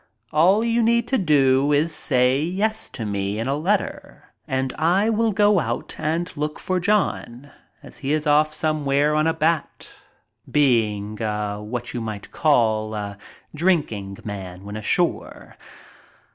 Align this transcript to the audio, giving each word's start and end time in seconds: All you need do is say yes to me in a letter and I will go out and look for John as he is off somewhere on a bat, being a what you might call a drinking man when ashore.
All 0.31 0.63
you 0.63 0.81
need 0.81 1.05
do 1.27 1.71
is 1.71 1.93
say 1.93 2.41
yes 2.41 2.89
to 2.89 3.05
me 3.05 3.37
in 3.37 3.47
a 3.47 3.55
letter 3.55 4.33
and 4.47 4.73
I 4.73 5.11
will 5.11 5.31
go 5.31 5.59
out 5.59 5.93
and 5.99 6.35
look 6.35 6.57
for 6.59 6.79
John 6.79 7.51
as 7.83 7.99
he 7.99 8.11
is 8.11 8.25
off 8.25 8.51
somewhere 8.51 9.13
on 9.13 9.27
a 9.27 9.33
bat, 9.35 9.91
being 10.49 11.21
a 11.21 11.61
what 11.61 11.93
you 11.93 12.01
might 12.01 12.31
call 12.31 12.95
a 12.95 13.15
drinking 13.53 14.17
man 14.23 14.63
when 14.63 14.75
ashore. 14.75 15.55